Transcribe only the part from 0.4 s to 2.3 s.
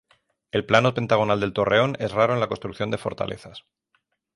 El plano pentagonal del torreón es